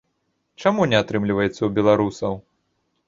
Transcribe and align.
Чаму 0.63 0.87
не 0.93 0.97
атрымліваецца 1.03 1.59
ў 1.63 1.69
беларусаў? 1.79 2.33